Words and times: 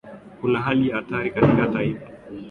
kuna 0.41 0.61
hali 0.61 0.89
ya 0.89 0.95
hatari 0.95 1.31
katika 1.31 1.67
taifa 1.67 2.09